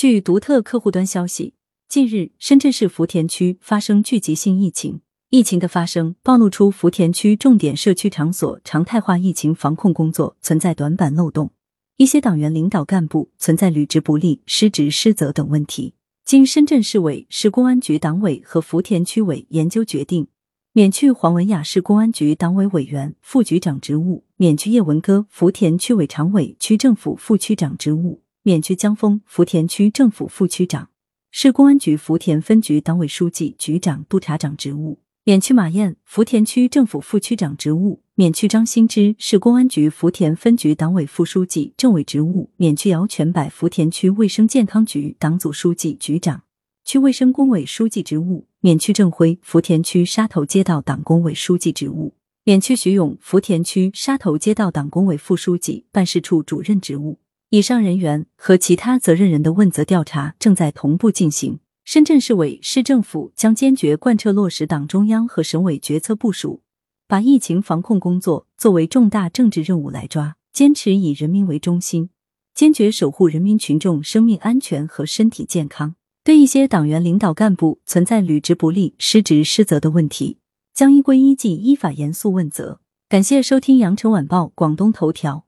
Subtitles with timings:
[0.00, 1.52] 据独特客户端消息，
[1.86, 11.50] 近日深圳市福田区发生聚集性疫情，疫情的发生暴露出福田区重点社区场所常态化疫情防控工作存在短板漏洞，
[11.98, 15.92] 一些党员领导干部存在履职不力、失职失责等问题。
[16.24, 20.28] 经深圳市委、市公安局党委和福田区委研究决定，
[20.72, 28.22] 免去黄文雅市公安局党委委员、副局长职务，免去叶文歌福田区委常委、区政府副区长职务。
[28.42, 30.88] 免去江峰福田区政府副区长、
[31.30, 46.44] 市公安局福田分局党委书记、局长、督察长职务；免去马燕福田区政府副区长职务；免去张新芝市公安局福田分局党委副书记、政委职务；免去姚全柏福田区卫生健康局党组书记、局长、
[46.82, 57.18] 区卫生工委书记职务；免去郑辉福田区沙头街道党工委书记职务；免去徐勇福田区沙头街道党工委副书记、办事处主任职务。
[57.52, 61.58] 以上人员和其他责任人的问责调查正在同步进行。
[61.82, 66.62] 深圳市委、市政府将坚决贯彻落实党中央和省委决策部署，
[67.08, 72.10] 把疫情防控工作作为重大政治任务来抓，坚持以人民为中心，
[72.54, 75.96] 坚决守护人民群众生命安全和身体健康。
[76.22, 80.38] 对一些党员领导干部存在履职不力、失职失责的问题，
[80.72, 82.78] 将依规依纪依法严肃问责。
[83.08, 85.46] 感谢收听羊城晚报广东头条。